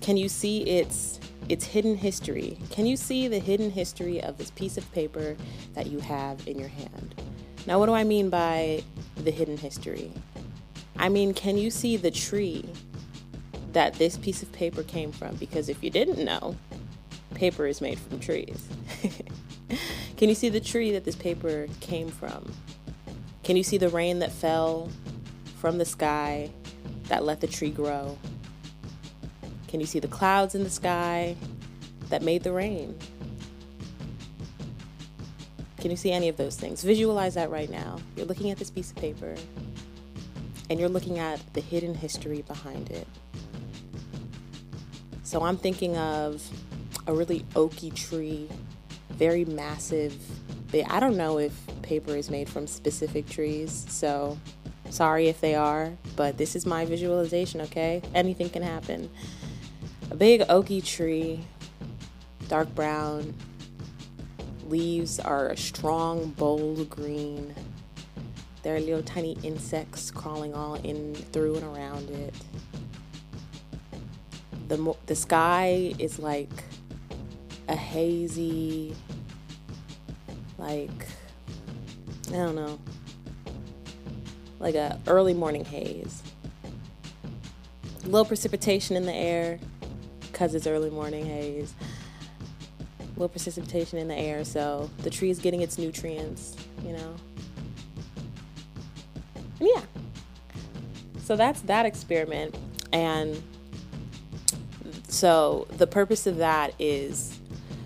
Can 0.00 0.16
you 0.16 0.28
see 0.28 0.62
its 0.62 1.20
its 1.48 1.64
hidden 1.64 1.96
history? 1.96 2.58
Can 2.70 2.86
you 2.86 2.96
see 2.96 3.28
the 3.28 3.38
hidden 3.38 3.70
history 3.70 4.22
of 4.22 4.38
this 4.38 4.50
piece 4.50 4.76
of 4.76 4.90
paper 4.92 5.36
that 5.74 5.86
you 5.86 6.00
have 6.00 6.46
in 6.46 6.58
your 6.58 6.68
hand? 6.68 7.14
Now, 7.66 7.78
what 7.78 7.86
do 7.86 7.94
I 7.94 8.04
mean 8.04 8.28
by 8.28 8.82
the 9.16 9.30
hidden 9.30 9.56
history? 9.56 10.12
I 10.96 11.08
mean, 11.08 11.34
can 11.34 11.58
you 11.58 11.70
see 11.70 11.96
the 11.96 12.10
tree 12.10 12.64
that 13.74 13.94
this 13.94 14.16
piece 14.16 14.42
of 14.42 14.50
paper 14.52 14.82
came 14.82 15.12
from 15.12 15.34
because 15.36 15.68
if 15.68 15.82
you 15.82 15.90
didn't 15.90 16.24
know, 16.24 16.56
paper 17.34 17.66
is 17.66 17.80
made 17.80 17.98
from 17.98 18.18
trees. 18.20 18.66
Can 20.16 20.28
you 20.28 20.34
see 20.34 20.48
the 20.48 20.60
tree 20.60 20.92
that 20.92 21.04
this 21.04 21.16
paper 21.16 21.66
came 21.80 22.08
from? 22.08 22.52
Can 23.42 23.56
you 23.56 23.62
see 23.62 23.76
the 23.76 23.88
rain 23.88 24.20
that 24.20 24.32
fell 24.32 24.88
from 25.58 25.78
the 25.78 25.84
sky 25.84 26.50
that 27.08 27.24
let 27.24 27.40
the 27.40 27.46
tree 27.46 27.70
grow? 27.70 28.16
Can 29.68 29.80
you 29.80 29.86
see 29.86 29.98
the 29.98 30.08
clouds 30.08 30.54
in 30.54 30.62
the 30.62 30.70
sky 30.70 31.36
that 32.08 32.22
made 32.22 32.44
the 32.44 32.52
rain? 32.52 32.96
Can 35.78 35.90
you 35.90 35.96
see 35.96 36.12
any 36.12 36.28
of 36.28 36.36
those 36.36 36.56
things? 36.56 36.82
Visualize 36.82 37.34
that 37.34 37.50
right 37.50 37.68
now. 37.68 37.98
You're 38.16 38.26
looking 38.26 38.50
at 38.50 38.56
this 38.56 38.70
piece 38.70 38.90
of 38.90 38.96
paper 38.96 39.34
and 40.70 40.80
you're 40.80 40.88
looking 40.88 41.18
at 41.18 41.40
the 41.54 41.60
hidden 41.60 41.94
history 41.94 42.42
behind 42.42 42.90
it. 42.90 43.06
So 45.22 45.42
I'm 45.42 45.56
thinking 45.56 45.96
of 45.96 46.42
a 47.06 47.12
really 47.12 47.40
oaky 47.54 47.94
tree, 47.94 48.48
very 49.10 49.44
massive. 49.44 50.16
I 50.88 50.98
don't 51.00 51.16
know 51.16 51.38
if 51.38 51.52
paper 51.82 52.16
is 52.16 52.30
made 52.30 52.48
from 52.48 52.66
specific 52.66 53.28
trees, 53.28 53.86
so 53.88 54.38
sorry 54.90 55.28
if 55.28 55.40
they 55.40 55.54
are, 55.54 55.92
but 56.16 56.36
this 56.36 56.56
is 56.56 56.66
my 56.66 56.84
visualization, 56.84 57.60
okay? 57.60 58.02
Anything 58.14 58.50
can 58.50 58.62
happen. 58.62 59.08
A 60.10 60.16
big 60.16 60.40
oaky 60.42 60.84
tree, 60.84 61.44
dark 62.48 62.74
brown, 62.74 63.34
leaves 64.66 65.20
are 65.20 65.50
a 65.50 65.56
strong, 65.56 66.30
bold 66.30 66.90
green. 66.90 67.54
There 68.64 68.74
are 68.74 68.80
little 68.80 69.02
tiny 69.02 69.38
insects 69.44 70.10
crawling 70.10 70.54
all 70.54 70.74
in 70.74 71.14
through 71.14 71.54
and 71.56 71.64
around 71.64 72.10
it 72.10 72.34
the 74.68 74.94
the 75.06 75.14
sky 75.14 75.94
is 75.98 76.18
like 76.18 76.50
a 77.68 77.76
hazy, 77.76 78.94
like, 80.58 81.06
I 82.28 82.32
don't 82.32 82.54
know, 82.54 82.78
like 84.58 84.74
a 84.74 85.00
early 85.06 85.34
morning 85.34 85.64
haze. 85.64 86.22
Little 88.04 88.24
precipitation 88.24 88.96
in 88.96 89.06
the 89.06 89.14
air 89.14 89.58
because 90.20 90.54
it's 90.54 90.66
early 90.66 90.90
morning 90.90 91.24
haze. 91.24 91.74
Little 93.16 93.28
precipitation 93.28 93.98
in 93.98 94.08
the 94.08 94.16
air, 94.16 94.44
so 94.44 94.90
the 94.98 95.10
tree 95.10 95.30
is 95.30 95.38
getting 95.38 95.62
its 95.62 95.78
nutrients, 95.78 96.56
you 96.84 96.92
know. 96.92 97.14
So 101.24 101.36
that's 101.36 101.62
that 101.62 101.86
experiment. 101.86 102.54
And 102.92 103.42
so 105.08 105.66
the 105.78 105.86
purpose 105.86 106.26
of 106.26 106.36
that 106.36 106.74
is 106.78 107.38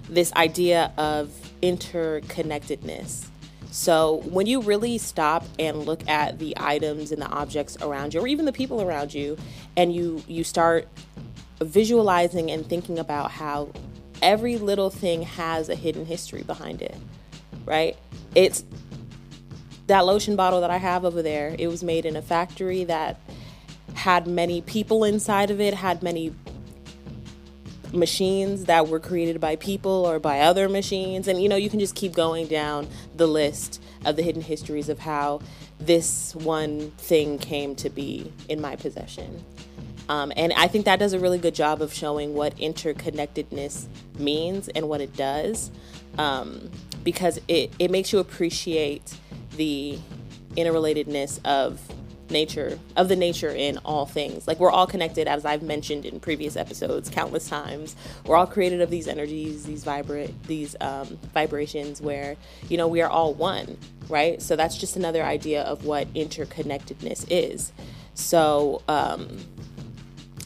this 0.09 0.33
idea 0.33 0.92
of 0.99 1.30
interconnectedness. 1.62 3.26
So 3.71 4.23
when 4.30 4.47
you 4.47 4.61
really 4.61 4.99
stop 4.99 5.45
and 5.59 5.85
look 5.85 6.09
at 6.09 6.38
the 6.38 6.54
items 6.57 7.12
and 7.12 7.23
the 7.23 7.28
objects 7.28 7.76
around 7.80 8.14
you 8.14 8.21
or 8.21 8.26
even 8.26 8.45
the 8.45 8.52
people 8.52 8.83
around 8.83 9.14
you 9.14 9.37
and 9.76 9.95
you 9.95 10.23
you 10.26 10.42
start 10.42 10.88
visualizing 11.61 12.50
and 12.50 12.66
thinking 12.66 12.99
about 12.99 13.30
how 13.30 13.71
every 14.23 14.57
little 14.57 14.90
thing 14.90 15.23
has 15.23 15.68
a 15.68 15.75
hidden 15.75 16.07
history 16.07 16.42
behind 16.42 16.83
it, 16.83 16.97
right? 17.66 17.97
It's 18.35 18.64
that 19.88 20.07
lotion 20.07 20.37
bottle 20.37 20.61
that 20.61 20.71
I 20.71 20.76
have 20.76 21.04
over 21.04 21.23
there. 21.23 21.54
It 21.59 21.66
was 21.68 21.83
made 21.83 22.07
in 22.07 22.14
a 22.14 22.23
factory 22.23 22.85
that 22.85 23.21
had 23.95 24.26
many 24.26 24.61
people 24.62 25.02
inside 25.02 25.50
of 25.50 25.61
it, 25.61 25.75
had 25.75 26.02
many 26.02 26.35
machines 27.92 28.66
that 28.66 28.87
were 28.87 29.00
created 29.00 29.40
by 29.40 29.57
people 29.57 30.07
or 30.07 30.18
by 30.18 30.40
other 30.40 30.68
machines. 30.68 31.26
And 31.26 31.42
you 31.42 31.49
know, 31.49 31.57
you 31.57 31.71
can 31.71 31.80
just 31.80 31.95
keep 31.95 32.12
going 32.12 32.47
down 32.47 32.87
the 33.16 33.26
list 33.26 33.83
of 34.04 34.16
the 34.16 34.23
hidden 34.23 34.42
histories 34.42 34.88
of 34.88 34.99
how 34.99 35.40
this 35.80 36.35
one 36.35 36.90
thing 36.92 37.38
came 37.38 37.75
to 37.76 37.88
be 37.88 38.33
in 38.49 38.61
my 38.61 38.76
possession. 38.76 39.42
Um, 40.11 40.33
and 40.37 40.52
I 40.54 40.68
think 40.68 40.85
that 40.85 40.99
does 40.99 41.12
a 41.12 41.18
really 41.18 41.38
good 41.38 41.54
job 41.54 41.83
of 41.83 41.92
showing 41.92 42.35
what 42.35 42.57
interconnectedness 42.57 43.87
means 44.18 44.68
and 44.68 44.88
what 44.88 45.00
it 45.00 45.14
does 45.16 45.71
um, 46.16 46.71
because 47.04 47.38
it, 47.49 47.73
it 47.78 47.90
makes 47.90 48.12
you 48.12 48.18
appreciate 48.18 49.14
the 49.59 49.99
interrelatedness 50.57 51.45
of 51.45 51.79
nature 52.31 52.79
of 52.97 53.09
the 53.09 53.17
nature 53.17 53.50
in 53.50 53.79
all 53.85 54.07
things. 54.07 54.47
Like 54.47 54.59
we're 54.59 54.71
all 54.71 54.87
connected 54.87 55.27
as 55.27 55.47
i've 55.47 55.62
mentioned 55.62 56.05
in 56.05 56.21
previous 56.21 56.57
episodes 56.57 57.11
countless 57.11 57.49
times. 57.49 57.97
We're 58.25 58.37
all 58.37 58.47
created 58.47 58.81
of 58.81 58.91
these 58.91 59.07
energies 59.07 59.65
these 59.65 59.85
vibrate 59.85 60.43
these 60.45 60.77
um, 60.81 61.19
vibrations 61.33 62.00
where 62.00 62.37
you 62.69 62.77
know 62.77 62.88
we 62.88 63.00
are 63.03 63.11
all 63.11 63.35
one 63.35 63.77
right? 64.09 64.41
So 64.41 64.57
that's 64.57 64.77
just 64.77 64.97
another 64.97 65.23
idea 65.23 65.62
of 65.62 65.85
what 65.85 66.12
interconnectedness 66.15 67.27
is. 67.31 67.73
So 68.15 68.83
um, 68.88 69.38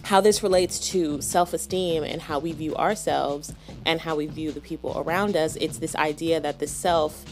how 0.03 0.21
this 0.21 0.43
relates 0.43 0.91
to 0.91 1.21
self-esteem 1.21 2.03
and 2.03 2.21
how 2.21 2.39
we 2.39 2.53
view 2.53 2.75
ourselves 2.77 3.53
and 3.87 4.01
how 4.01 4.17
we 4.17 4.27
view 4.27 4.53
the 4.53 4.61
people 4.61 4.93
around 4.97 5.37
us 5.37 5.57
it's 5.57 5.79
this 5.79 5.95
idea 5.97 6.41
that 6.41 6.59
the 6.59 6.67
self 6.67 7.25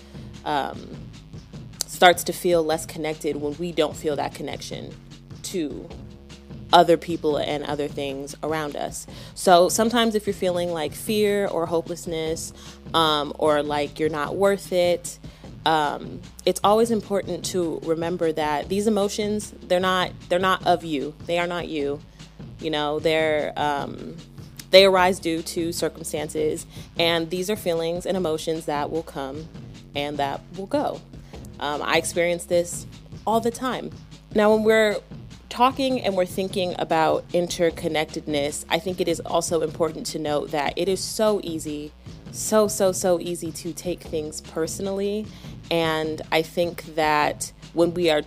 um, 0.44 0.96
starts 2.00 2.24
to 2.24 2.32
feel 2.32 2.64
less 2.64 2.86
connected 2.86 3.36
when 3.36 3.54
we 3.58 3.72
don't 3.72 3.94
feel 3.94 4.16
that 4.16 4.34
connection 4.34 4.90
to 5.42 5.86
other 6.72 6.96
people 6.96 7.36
and 7.36 7.62
other 7.64 7.88
things 7.88 8.34
around 8.42 8.74
us. 8.74 9.06
So 9.34 9.68
sometimes, 9.68 10.14
if 10.14 10.26
you're 10.26 10.32
feeling 10.32 10.72
like 10.72 10.94
fear 10.94 11.46
or 11.46 11.66
hopelessness, 11.66 12.54
um, 12.94 13.34
or 13.38 13.62
like 13.62 13.98
you're 13.98 14.08
not 14.08 14.34
worth 14.34 14.72
it, 14.72 15.18
um, 15.66 16.22
it's 16.46 16.58
always 16.64 16.90
important 16.90 17.44
to 17.46 17.80
remember 17.82 18.32
that 18.32 18.70
these 18.70 18.86
emotions 18.86 19.52
they're 19.64 19.78
not 19.78 20.10
they're 20.30 20.38
not 20.38 20.66
of 20.66 20.82
you. 20.82 21.14
They 21.26 21.38
are 21.38 21.46
not 21.46 21.68
you. 21.68 22.00
You 22.60 22.70
know 22.70 22.98
they're 22.98 23.52
um, 23.56 24.16
they 24.70 24.86
arise 24.86 25.18
due 25.18 25.42
to 25.42 25.70
circumstances, 25.70 26.64
and 26.98 27.28
these 27.28 27.50
are 27.50 27.56
feelings 27.56 28.06
and 28.06 28.16
emotions 28.16 28.64
that 28.64 28.90
will 28.90 29.02
come 29.02 29.46
and 29.94 30.16
that 30.16 30.40
will 30.56 30.64
go. 30.64 31.02
Um, 31.60 31.82
I 31.82 31.96
experience 31.96 32.44
this 32.44 32.86
all 33.26 33.40
the 33.40 33.50
time. 33.50 33.90
Now, 34.34 34.52
when 34.52 34.64
we're 34.64 34.96
talking 35.48 36.00
and 36.00 36.16
we're 36.16 36.26
thinking 36.26 36.74
about 36.78 37.28
interconnectedness, 37.28 38.64
I 38.68 38.78
think 38.78 39.00
it 39.00 39.08
is 39.08 39.20
also 39.20 39.60
important 39.60 40.06
to 40.06 40.18
note 40.18 40.50
that 40.52 40.72
it 40.76 40.88
is 40.88 41.00
so 41.00 41.40
easy, 41.42 41.92
so, 42.30 42.68
so, 42.68 42.92
so 42.92 43.20
easy 43.20 43.52
to 43.52 43.72
take 43.72 44.00
things 44.00 44.40
personally. 44.40 45.26
And 45.70 46.22
I 46.32 46.42
think 46.42 46.94
that 46.94 47.52
when 47.74 47.94
we 47.94 48.10
are 48.10 48.22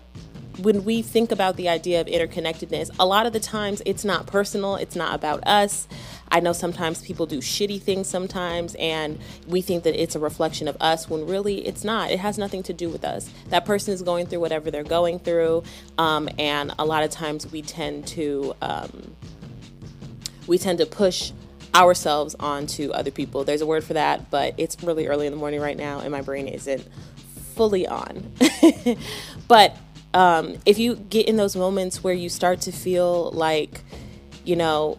when 0.60 0.84
we 0.84 1.02
think 1.02 1.32
about 1.32 1.56
the 1.56 1.68
idea 1.68 2.00
of 2.00 2.06
interconnectedness, 2.06 2.92
a 3.00 3.06
lot 3.06 3.26
of 3.26 3.34
the 3.34 3.40
times 3.40 3.82
it's 3.88 4.06
not 4.06 4.28
personal, 4.28 4.76
it's 4.76 4.96
not 4.96 5.16
about 5.16 5.46
us. 5.48 5.88
I 6.34 6.40
know 6.40 6.52
sometimes 6.52 7.00
people 7.04 7.28
do 7.28 7.38
shitty 7.38 7.80
things 7.80 8.08
sometimes, 8.08 8.76
and 8.80 9.20
we 9.48 9.62
think 9.62 9.84
that 9.84 9.94
it's 10.02 10.16
a 10.16 10.20
reflection 10.20 10.68
of 10.68 10.76
us 10.82 11.08
when 11.08 11.28
really 11.28 11.66
it's 11.66 11.84
not. 11.84 12.10
It 12.10 12.20
has 12.20 12.40
nothing 12.40 12.64
to 12.64 12.74
do 12.74 12.90
with 12.90 13.06
us. 13.06 13.30
That 13.50 13.66
person 13.66 13.94
is 13.94 14.02
going 14.02 14.26
through 14.26 14.40
whatever 14.40 14.72
they're 14.72 14.84
going 14.84 15.20
through, 15.20 15.64
um, 16.00 16.28
and 16.40 16.74
a 16.80 16.86
lot 16.86 17.04
of 17.04 17.12
times 17.12 17.50
we 17.52 17.62
tend 17.62 18.08
to 18.08 18.56
um, 18.64 19.16
we 20.48 20.58
tend 20.58 20.80
to 20.80 20.88
push 20.88 21.32
ourselves 21.76 22.36
onto 22.40 22.90
other 22.90 23.12
people. 23.12 23.44
There's 23.44 23.62
a 23.62 23.68
word 23.68 23.84
for 23.84 23.94
that, 23.94 24.32
but 24.32 24.56
it's 24.58 24.82
really 24.84 25.06
early 25.06 25.28
in 25.28 25.34
the 25.34 25.40
morning 25.40 25.62
right 25.62 25.78
now, 25.78 26.00
and 26.00 26.12
my 26.12 26.22
brain 26.22 26.48
isn't 26.48 26.88
fully 27.54 27.86
on. 27.86 28.34
but 29.48 29.78
um, 30.16 30.58
if 30.66 30.80
you 30.80 30.96
get 30.96 31.28
in 31.28 31.36
those 31.36 31.56
moments 31.56 32.04
where 32.04 32.14
you 32.16 32.28
start 32.28 32.62
to 32.62 32.72
feel 32.72 33.30
like, 33.34 33.82
you 34.44 34.56
know, 34.56 34.98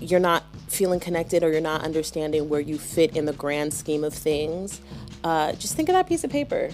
you're 0.00 0.20
not 0.20 0.44
feeling 0.68 1.00
connected 1.00 1.42
or 1.42 1.50
you're 1.50 1.60
not 1.60 1.82
understanding 1.82 2.48
where 2.48 2.60
you 2.60 2.78
fit 2.78 3.16
in 3.16 3.24
the 3.24 3.32
grand 3.32 3.72
scheme 3.72 4.04
of 4.04 4.14
things, 4.14 4.80
uh, 5.24 5.52
just 5.52 5.74
think 5.74 5.88
of 5.88 5.94
that 5.94 6.06
piece 6.06 6.24
of 6.24 6.30
paper. 6.30 6.70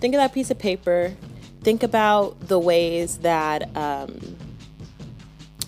Think 0.00 0.14
of 0.14 0.18
that 0.18 0.32
piece 0.32 0.50
of 0.50 0.58
paper. 0.58 1.14
Think 1.62 1.82
about 1.82 2.40
the 2.48 2.58
ways 2.58 3.18
that 3.18 3.74
um, 3.76 4.36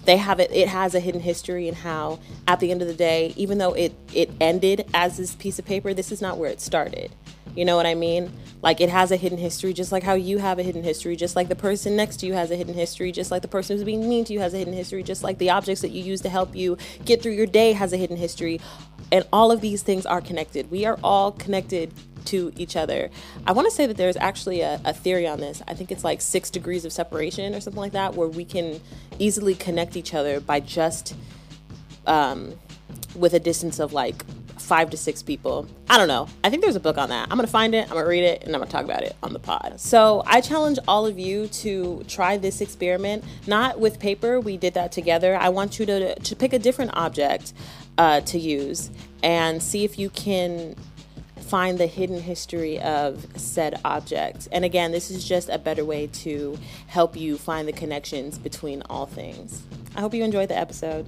they 0.04 0.16
have 0.16 0.40
it. 0.40 0.50
It 0.50 0.68
has 0.68 0.94
a 0.94 1.00
hidden 1.00 1.20
history 1.20 1.68
and 1.68 1.76
how, 1.76 2.18
at 2.48 2.60
the 2.60 2.70
end 2.70 2.82
of 2.82 2.88
the 2.88 2.94
day, 2.94 3.34
even 3.36 3.58
though 3.58 3.74
it 3.74 3.92
it 4.12 4.30
ended 4.40 4.88
as 4.94 5.18
this 5.18 5.34
piece 5.34 5.58
of 5.58 5.64
paper, 5.64 5.92
this 5.92 6.10
is 6.10 6.22
not 6.22 6.38
where 6.38 6.50
it 6.50 6.60
started. 6.60 7.12
You 7.54 7.64
know 7.64 7.76
what 7.76 7.86
I 7.86 7.94
mean? 7.94 8.32
Like 8.62 8.80
it 8.80 8.88
has 8.88 9.10
a 9.10 9.16
hidden 9.16 9.38
history, 9.38 9.72
just 9.72 9.90
like 9.90 10.02
how 10.02 10.14
you 10.14 10.38
have 10.38 10.58
a 10.58 10.62
hidden 10.62 10.84
history, 10.84 11.16
just 11.16 11.34
like 11.34 11.48
the 11.48 11.56
person 11.56 11.96
next 11.96 12.18
to 12.18 12.26
you 12.26 12.34
has 12.34 12.50
a 12.50 12.56
hidden 12.56 12.74
history, 12.74 13.10
just 13.10 13.30
like 13.30 13.42
the 13.42 13.48
person 13.48 13.76
who's 13.76 13.84
being 13.84 14.08
mean 14.08 14.24
to 14.26 14.32
you 14.32 14.40
has 14.40 14.54
a 14.54 14.58
hidden 14.58 14.72
history, 14.72 15.02
just 15.02 15.22
like 15.24 15.38
the 15.38 15.50
objects 15.50 15.82
that 15.82 15.90
you 15.90 16.02
use 16.02 16.20
to 16.20 16.28
help 16.28 16.54
you 16.54 16.76
get 17.04 17.22
through 17.22 17.32
your 17.32 17.46
day 17.46 17.72
has 17.72 17.92
a 17.92 17.96
hidden 17.96 18.16
history. 18.16 18.60
And 19.10 19.26
all 19.32 19.50
of 19.50 19.60
these 19.60 19.82
things 19.82 20.06
are 20.06 20.20
connected. 20.20 20.70
We 20.70 20.86
are 20.86 20.98
all 21.02 21.32
connected 21.32 21.92
to 22.26 22.52
each 22.56 22.76
other. 22.76 23.10
I 23.46 23.52
want 23.52 23.66
to 23.66 23.74
say 23.74 23.86
that 23.86 23.96
there's 23.96 24.16
actually 24.16 24.60
a, 24.60 24.80
a, 24.84 24.92
theory 24.92 25.26
on 25.26 25.40
this. 25.40 25.60
I 25.66 25.74
think 25.74 25.90
it's 25.90 26.04
like 26.04 26.20
six 26.20 26.50
degrees 26.50 26.84
of 26.84 26.92
separation 26.92 27.52
or 27.54 27.60
something 27.60 27.80
like 27.80 27.92
that, 27.92 28.14
where 28.14 28.28
we 28.28 28.44
can 28.44 28.80
easily 29.18 29.56
connect 29.56 29.96
each 29.96 30.14
other 30.14 30.40
by 30.40 30.60
just 30.60 31.14
um, 32.06 32.54
with 33.16 33.34
a 33.34 33.40
distance 33.40 33.80
of 33.80 33.92
like 33.92 34.24
five 34.62 34.90
to 34.90 34.96
six 34.96 35.22
people. 35.22 35.66
I 35.88 35.98
don't 35.98 36.08
know. 36.08 36.28
I 36.42 36.50
think 36.50 36.62
there's 36.62 36.76
a 36.76 36.80
book 36.80 36.98
on 36.98 37.08
that. 37.10 37.28
I'm 37.30 37.36
going 37.36 37.46
to 37.46 37.52
find 37.52 37.74
it, 37.74 37.84
I'm 37.84 37.92
going 37.92 38.04
to 38.04 38.08
read 38.08 38.24
it, 38.24 38.42
and 38.42 38.54
I'm 38.54 38.60
going 38.60 38.68
to 38.68 38.72
talk 38.72 38.84
about 38.84 39.02
it 39.02 39.16
on 39.22 39.32
the 39.32 39.38
pod. 39.38 39.80
So 39.80 40.22
I 40.26 40.40
challenge 40.40 40.78
all 40.88 41.06
of 41.06 41.18
you 41.18 41.48
to 41.48 42.04
try 42.08 42.36
this 42.36 42.60
experiment, 42.60 43.24
not 43.46 43.78
with 43.78 43.98
paper. 43.98 44.40
We 44.40 44.56
did 44.56 44.74
that 44.74 44.92
together. 44.92 45.36
I 45.36 45.50
want 45.50 45.78
you 45.78 45.86
to, 45.86 46.14
to 46.18 46.36
pick 46.36 46.52
a 46.52 46.58
different 46.58 46.92
object 46.94 47.52
uh, 47.98 48.20
to 48.22 48.38
use 48.38 48.90
and 49.22 49.62
see 49.62 49.84
if 49.84 49.98
you 49.98 50.10
can 50.10 50.76
find 51.36 51.76
the 51.76 51.86
hidden 51.86 52.18
history 52.18 52.80
of 52.80 53.26
said 53.36 53.78
object. 53.84 54.48
And 54.52 54.64
again, 54.64 54.90
this 54.90 55.10
is 55.10 55.28
just 55.28 55.50
a 55.50 55.58
better 55.58 55.84
way 55.84 56.06
to 56.06 56.58
help 56.86 57.14
you 57.14 57.36
find 57.36 57.68
the 57.68 57.72
connections 57.72 58.38
between 58.38 58.82
all 58.88 59.04
things. 59.04 59.62
I 59.94 60.00
hope 60.00 60.14
you 60.14 60.24
enjoyed 60.24 60.48
the 60.48 60.56
episode 60.56 61.06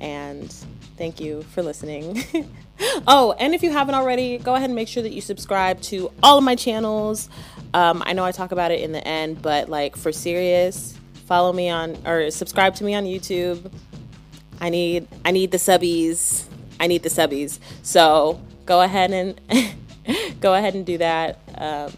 and 0.00 0.54
thank 0.96 1.20
you 1.20 1.42
for 1.42 1.62
listening. 1.62 2.22
oh, 3.06 3.34
and 3.38 3.54
if 3.54 3.62
you 3.62 3.70
haven't 3.70 3.94
already, 3.94 4.38
go 4.38 4.54
ahead 4.54 4.70
and 4.70 4.74
make 4.74 4.88
sure 4.88 5.02
that 5.02 5.12
you 5.12 5.20
subscribe 5.20 5.80
to 5.82 6.10
all 6.22 6.38
of 6.38 6.44
my 6.44 6.54
channels. 6.54 7.28
Um, 7.72 8.02
I 8.06 8.12
know 8.12 8.24
I 8.24 8.32
talk 8.32 8.52
about 8.52 8.70
it 8.70 8.80
in 8.80 8.92
the 8.92 9.06
end, 9.06 9.42
but 9.42 9.68
like 9.68 9.96
for 9.96 10.12
serious, 10.12 10.96
follow 11.26 11.52
me 11.52 11.68
on 11.68 11.96
or 12.06 12.30
subscribe 12.30 12.74
to 12.76 12.84
me 12.84 12.94
on 12.94 13.04
YouTube. 13.04 13.70
I 14.60 14.68
need 14.68 15.08
I 15.24 15.30
need 15.30 15.50
the 15.50 15.58
subbies. 15.58 16.44
I 16.78 16.86
need 16.86 17.02
the 17.02 17.08
subbies. 17.08 17.58
So 17.82 18.40
go 18.66 18.80
ahead 18.80 19.10
and 19.12 19.40
go 20.40 20.54
ahead 20.54 20.74
and 20.74 20.86
do 20.86 20.98
that. 20.98 21.38
Um, 21.56 21.92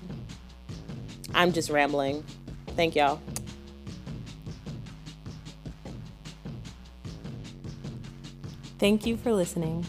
I'm 1.34 1.52
just 1.52 1.70
rambling. 1.70 2.24
Thank 2.76 2.96
y'all. 2.96 3.20
Thank 8.78 9.06
you 9.06 9.16
for 9.16 9.32
listening. 9.32 9.86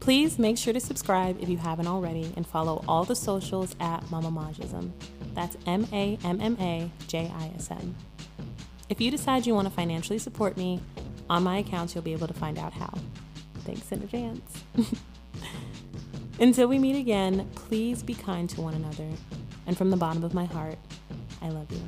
Please 0.00 0.38
make 0.38 0.56
sure 0.56 0.72
to 0.72 0.80
subscribe 0.80 1.40
if 1.42 1.48
you 1.48 1.58
haven't 1.58 1.88
already 1.88 2.32
and 2.36 2.46
follow 2.46 2.84
all 2.86 3.04
the 3.04 3.16
socials 3.16 3.74
at 3.80 4.02
Mammamajism. 4.04 4.90
That's 5.34 5.56
M 5.66 5.86
A 5.92 6.18
M 6.24 6.40
M 6.40 6.56
A 6.60 6.90
J 7.08 7.30
I 7.34 7.52
S 7.56 7.70
M. 7.70 7.94
If 8.88 9.00
you 9.00 9.10
decide 9.10 9.46
you 9.46 9.54
want 9.54 9.68
to 9.68 9.74
financially 9.74 10.18
support 10.18 10.56
me, 10.56 10.80
on 11.28 11.42
my 11.42 11.58
accounts 11.58 11.94
you'll 11.94 12.04
be 12.04 12.12
able 12.12 12.26
to 12.26 12.34
find 12.34 12.58
out 12.58 12.72
how. 12.72 12.92
Thanks 13.64 13.92
in 13.92 14.02
advance. 14.02 14.64
Until 16.40 16.68
we 16.68 16.78
meet 16.78 16.98
again, 16.98 17.50
please 17.54 18.02
be 18.02 18.14
kind 18.14 18.48
to 18.50 18.60
one 18.62 18.74
another. 18.74 19.08
And 19.66 19.76
from 19.76 19.90
the 19.90 19.96
bottom 19.96 20.24
of 20.24 20.32
my 20.32 20.46
heart, 20.46 20.78
I 21.42 21.50
love 21.50 21.66
you. 21.70 21.82